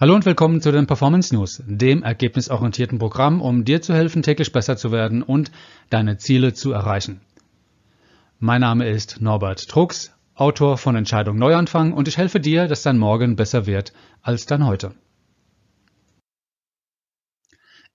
[0.00, 4.52] Hallo und willkommen zu den Performance News, dem ergebnisorientierten Programm, um dir zu helfen, täglich
[4.52, 5.50] besser zu werden und
[5.90, 7.20] deine Ziele zu erreichen.
[8.38, 12.96] Mein Name ist Norbert Trucks, Autor von Entscheidung Neuanfang und ich helfe dir, dass dein
[12.96, 13.92] Morgen besser wird
[14.22, 14.94] als dein heute.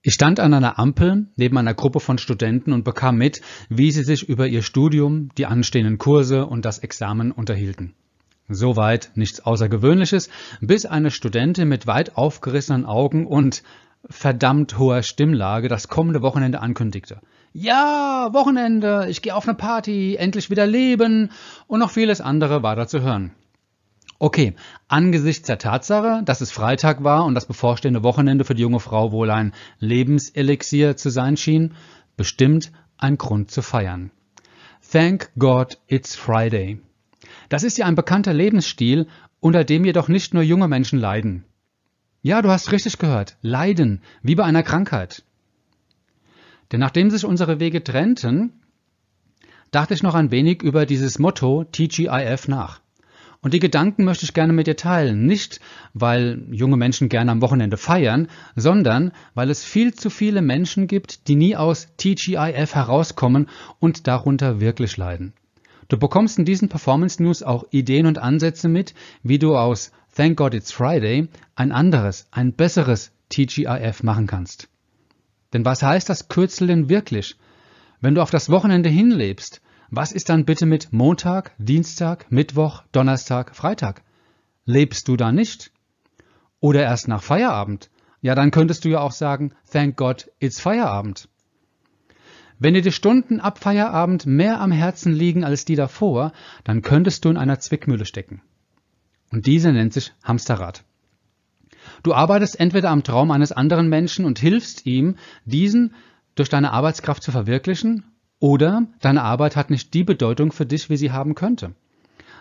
[0.01, 3.39] Ich stand an einer Ampel neben einer Gruppe von Studenten und bekam mit,
[3.69, 7.95] wie sie sich über ihr Studium, die anstehenden Kurse und das Examen unterhielten.
[8.49, 10.29] Soweit nichts Außergewöhnliches,
[10.59, 13.63] bis eine Studentin mit weit aufgerissenen Augen und
[14.09, 17.21] verdammt hoher Stimmlage das kommende Wochenende ankündigte.
[17.53, 21.31] Ja, Wochenende, ich gehe auf eine Party, endlich wieder leben
[21.67, 23.31] und noch vieles andere war da zu hören.
[24.19, 24.55] Okay,
[24.87, 29.11] angesichts der Tatsache, dass es Freitag war und das bevorstehende Wochenende für die junge Frau
[29.11, 31.75] wohl ein Lebenselixier zu sein schien,
[32.17, 34.11] bestimmt ein Grund zu feiern.
[34.91, 36.79] Thank God it's Friday.
[37.49, 39.07] Das ist ja ein bekannter Lebensstil,
[39.39, 41.43] unter dem jedoch nicht nur junge Menschen leiden.
[42.21, 45.23] Ja, du hast richtig gehört, leiden, wie bei einer Krankheit.
[46.71, 48.53] Denn nachdem sich unsere Wege trennten,
[49.71, 52.79] dachte ich noch ein wenig über dieses Motto TGIF nach.
[53.41, 55.59] Und die Gedanken möchte ich gerne mit dir teilen, nicht
[55.93, 61.27] weil junge Menschen gerne am Wochenende feiern, sondern weil es viel zu viele Menschen gibt,
[61.27, 65.33] die nie aus TGIF herauskommen und darunter wirklich leiden.
[65.93, 70.37] Du bekommst in diesen Performance News auch Ideen und Ansätze mit, wie du aus Thank
[70.37, 74.69] God It's Friday ein anderes, ein besseres TGIF machen kannst.
[75.53, 77.35] Denn was heißt das Kürzel denn wirklich?
[78.01, 83.55] Wenn du auf das Wochenende hinlebst, was ist dann bitte mit Montag, Dienstag, Mittwoch, Donnerstag,
[83.55, 84.01] Freitag?
[84.65, 85.71] Lebst du da nicht?
[86.59, 87.91] Oder erst nach Feierabend?
[88.19, 91.29] Ja, dann könntest du ja auch sagen, Thank God It's Feierabend.
[92.59, 96.31] Wenn dir die Stunden ab Feierabend mehr am Herzen liegen als die davor,
[96.63, 98.41] dann könntest du in einer Zwickmühle stecken.
[99.31, 100.83] Und diese nennt sich Hamsterrad.
[102.03, 105.15] Du arbeitest entweder am Traum eines anderen Menschen und hilfst ihm,
[105.45, 105.93] diesen
[106.35, 108.05] durch deine Arbeitskraft zu verwirklichen,
[108.43, 111.75] oder deine Arbeit hat nicht die Bedeutung für dich, wie sie haben könnte.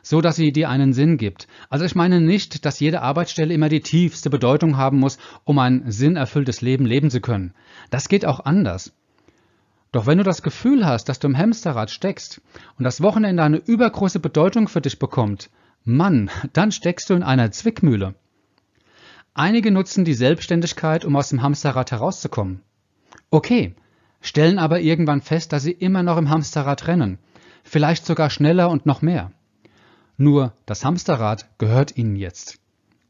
[0.03, 1.47] So dass sie dir einen Sinn gibt.
[1.69, 5.85] Also ich meine nicht, dass jede Arbeitsstelle immer die tiefste Bedeutung haben muss, um ein
[5.87, 7.55] sinnerfülltes Leben leben zu können.
[7.91, 8.93] Das geht auch anders.
[9.93, 12.41] Doch wenn du das Gefühl hast, dass du im Hamsterrad steckst
[12.79, 15.51] und das Wochenende eine übergroße Bedeutung für dich bekommt,
[15.85, 18.15] Mann, dann steckst du in einer Zwickmühle.
[19.35, 22.63] Einige nutzen die Selbstständigkeit, um aus dem Hamsterrad herauszukommen.
[23.31, 23.75] Okay,
[24.21, 27.19] stellen aber irgendwann fest, dass sie immer noch im Hamsterrad rennen,
[27.63, 29.33] vielleicht sogar schneller und noch mehr.
[30.17, 32.59] Nur das Hamsterrad gehört ihnen jetzt.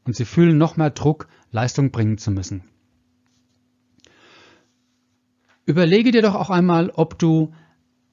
[0.05, 2.63] Und sie fühlen noch mehr Druck, Leistung bringen zu müssen.
[5.65, 7.53] Überlege dir doch auch einmal, ob du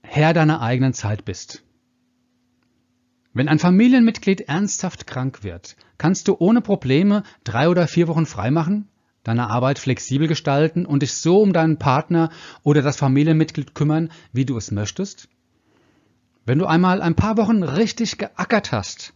[0.03, 1.65] Herr deiner eigenen Zeit bist.
[3.33, 8.89] Wenn ein Familienmitglied ernsthaft krank wird, kannst du ohne Probleme drei oder vier Wochen freimachen,
[9.25, 12.31] deine Arbeit flexibel gestalten und dich so um deinen Partner
[12.63, 15.29] oder das Familienmitglied kümmern, wie du es möchtest?
[16.47, 19.13] Wenn du einmal ein paar Wochen richtig geackert hast,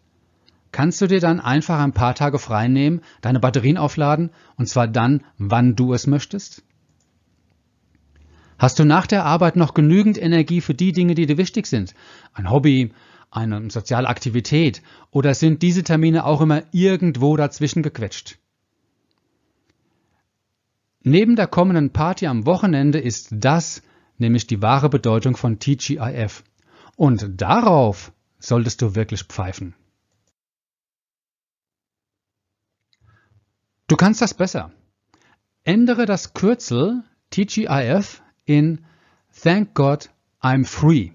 [0.72, 4.88] kannst du dir dann einfach ein paar Tage frei nehmen, deine Batterien aufladen, und zwar
[4.88, 6.64] dann, wann du es möchtest?
[8.58, 11.94] Hast du nach der Arbeit noch genügend Energie für die Dinge, die dir wichtig sind?
[12.32, 12.92] Ein Hobby,
[13.30, 18.38] eine soziale Aktivität oder sind diese Termine auch immer irgendwo dazwischen gequetscht?
[21.02, 23.82] Neben der kommenden Party am Wochenende ist das
[24.18, 26.44] nämlich die wahre Bedeutung von TGIF.
[26.96, 29.74] Und darauf solltest du wirklich pfeifen.
[33.86, 34.70] Du kannst das besser.
[35.64, 38.84] Ändere das Kürzel TGIF in
[39.32, 40.10] Thank God
[40.40, 41.10] I'm Free.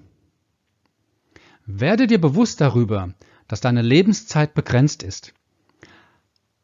[1.66, 3.14] Werde dir bewusst darüber,
[3.48, 5.34] dass deine Lebenszeit begrenzt ist.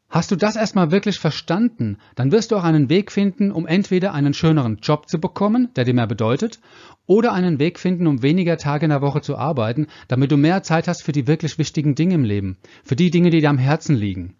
[0.10, 4.14] Hast du das erstmal wirklich verstanden, dann wirst du auch einen Weg finden, um entweder
[4.14, 6.60] einen schöneren Job zu bekommen, der dir mehr bedeutet,
[7.06, 10.64] oder einen Weg finden, um weniger Tage in der Woche zu arbeiten, damit du mehr
[10.64, 13.58] Zeit hast für die wirklich wichtigen Dinge im Leben, für die Dinge, die dir am
[13.58, 14.36] Herzen liegen.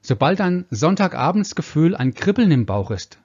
[0.00, 3.18] Sobald dein Sonntagabendsgefühl ein Kribbeln im Bauch ist,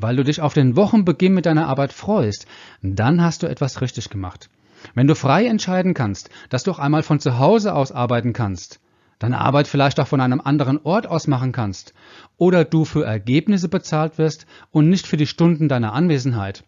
[0.00, 2.46] weil du dich auf den Wochenbeginn mit deiner Arbeit freust,
[2.82, 4.48] dann hast du etwas richtig gemacht.
[4.94, 8.80] Wenn du frei entscheiden kannst, dass du auch einmal von zu Hause aus arbeiten kannst,
[9.18, 11.92] deine Arbeit vielleicht auch von einem anderen Ort aus machen kannst,
[12.38, 16.64] oder du für Ergebnisse bezahlt wirst und nicht für die Stunden deiner Anwesenheit,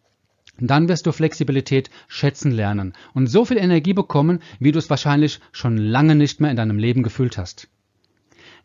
[0.61, 5.41] dann wirst du Flexibilität schätzen lernen und so viel Energie bekommen, wie du es wahrscheinlich
[5.51, 7.69] schon lange nicht mehr in deinem Leben gefühlt hast.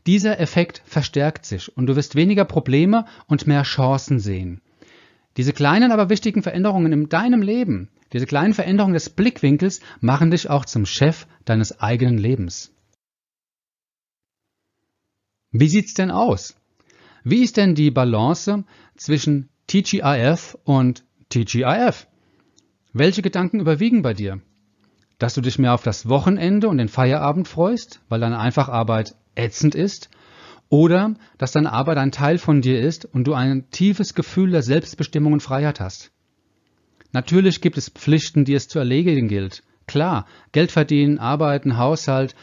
[0.07, 4.62] Dieser Effekt verstärkt sich und du wirst weniger Probleme und mehr Chancen sehen.
[5.36, 10.50] Diese kleinen, aber wichtigen Veränderungen in deinem Leben, diese kleinen Veränderungen des Blickwinkels machen dich
[10.50, 12.71] auch zum Chef deines eigenen Lebens.
[15.51, 16.56] Wie sieht's denn aus?
[17.25, 18.63] Wie ist denn die Balance
[18.95, 22.07] zwischen TGIF und TGIF?
[22.94, 24.39] Welche Gedanken überwiegen bei dir?
[25.19, 29.75] Dass du dich mehr auf das Wochenende und den Feierabend freust, weil deine Einfacharbeit ätzend
[29.75, 30.09] ist?
[30.69, 34.63] Oder dass deine Arbeit ein Teil von dir ist und du ein tiefes Gefühl der
[34.63, 36.11] Selbstbestimmung und Freiheit hast?
[37.13, 39.63] Natürlich gibt es Pflichten, die es zu erledigen gilt.
[39.87, 42.35] Klar, Geld verdienen, arbeiten, Haushalt.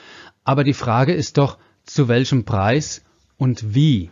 [0.43, 3.05] Aber die Frage ist doch, zu welchem Preis
[3.37, 4.11] und wie?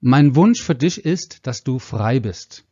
[0.00, 2.64] Mein Wunsch für dich ist, dass du frei bist.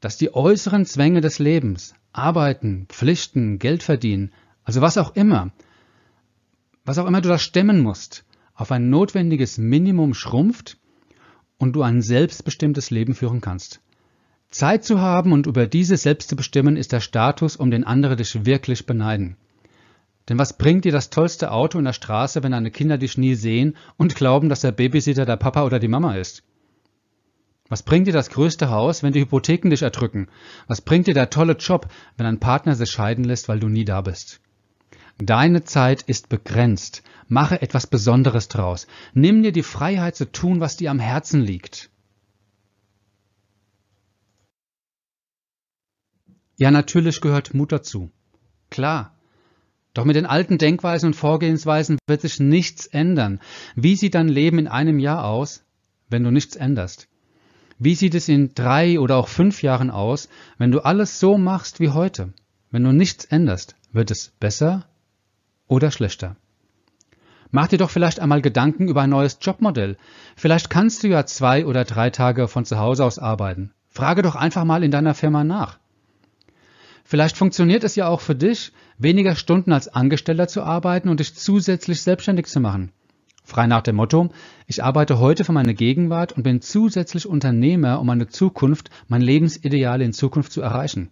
[0.00, 4.32] Dass die äußeren Zwänge des Lebens, Arbeiten, Pflichten, Geld verdienen,
[4.68, 5.50] also was auch immer,
[6.84, 10.76] was auch immer du da stemmen musst, auf ein notwendiges Minimum schrumpft
[11.56, 13.80] und du ein selbstbestimmtes Leben führen kannst.
[14.50, 18.16] Zeit zu haben und über diese selbst zu bestimmen, ist der Status, um den andere
[18.16, 19.38] dich wirklich beneiden.
[20.28, 23.36] Denn was bringt dir das tollste Auto in der Straße, wenn deine Kinder dich nie
[23.36, 26.42] sehen und glauben, dass der Babysitter der Papa oder die Mama ist?
[27.70, 30.28] Was bringt dir das größte Haus, wenn die Hypotheken dich erdrücken?
[30.66, 31.88] Was bringt dir der tolle Job,
[32.18, 34.42] wenn ein Partner sich scheiden lässt, weil du nie da bist?
[35.18, 37.02] Deine Zeit ist begrenzt.
[37.26, 38.86] Mache etwas Besonderes draus.
[39.14, 41.90] Nimm dir die Freiheit zu tun, was dir am Herzen liegt.
[46.56, 48.10] Ja, natürlich gehört Mut dazu.
[48.70, 49.14] Klar.
[49.92, 53.40] Doch mit den alten Denkweisen und Vorgehensweisen wird sich nichts ändern.
[53.74, 55.64] Wie sieht dein Leben in einem Jahr aus,
[56.08, 57.08] wenn du nichts änderst?
[57.80, 60.28] Wie sieht es in drei oder auch fünf Jahren aus,
[60.58, 62.32] wenn du alles so machst wie heute?
[62.70, 64.86] Wenn du nichts änderst, wird es besser
[65.68, 66.36] oder schlechter?
[67.50, 69.96] Mach dir doch vielleicht einmal Gedanken über ein neues Jobmodell.
[70.36, 73.72] Vielleicht kannst du ja zwei oder drei Tage von zu Hause aus arbeiten.
[73.88, 75.78] Frage doch einfach mal in deiner Firma nach.
[77.04, 81.34] Vielleicht funktioniert es ja auch für dich, weniger Stunden als Angestellter zu arbeiten und dich
[81.34, 82.92] zusätzlich selbstständig zu machen.
[83.44, 84.28] Frei nach dem Motto,
[84.66, 90.02] ich arbeite heute für meine Gegenwart und bin zusätzlich Unternehmer, um meine Zukunft, mein Lebensideal
[90.02, 91.08] in Zukunft zu erreichen.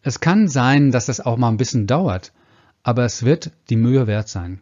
[0.00, 2.32] Es kann sein, dass das auch mal ein bisschen dauert,
[2.82, 4.60] aber es wird die Mühe wert sein.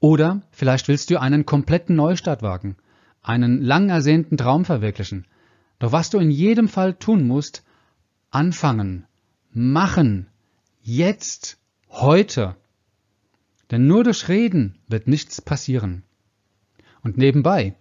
[0.00, 2.76] Oder vielleicht willst du einen kompletten Neustart wagen,
[3.22, 5.26] einen lang ersehnten Traum verwirklichen.
[5.78, 7.62] Doch was du in jedem Fall tun musst,
[8.30, 9.06] anfangen,
[9.52, 10.28] machen,
[10.82, 12.56] jetzt, heute.
[13.70, 16.02] Denn nur durch Reden wird nichts passieren.
[17.02, 17.74] Und nebenbei,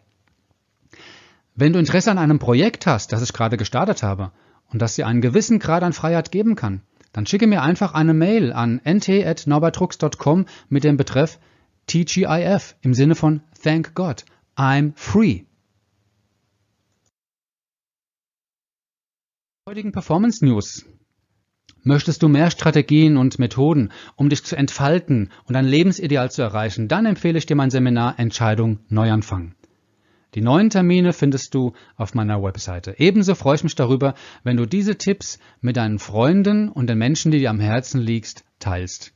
[1.55, 4.31] wenn du Interesse an einem Projekt hast, das ich gerade gestartet habe
[4.71, 6.81] und das dir einen gewissen Grad an Freiheit geben kann,
[7.13, 11.39] dann schicke mir einfach eine Mail an nt.norbertrux.com mit dem Betreff
[11.87, 14.25] TGIF im Sinne von Thank God,
[14.55, 15.43] I'm free.
[19.71, 20.85] heutigen Performance News.
[21.83, 26.87] Möchtest du mehr Strategien und Methoden, um dich zu entfalten und ein Lebensideal zu erreichen,
[26.87, 29.55] dann empfehle ich dir mein Seminar Entscheidung Neuanfang.
[30.33, 32.95] Die neuen Termine findest du auf meiner Webseite.
[32.97, 37.31] Ebenso freue ich mich darüber, wenn du diese Tipps mit deinen Freunden und den Menschen,
[37.31, 39.13] die dir am Herzen liegst, teilst.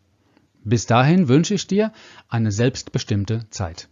[0.65, 1.94] Bis dahin wünsche ich dir
[2.27, 3.88] eine selbstbestimmte Zeit.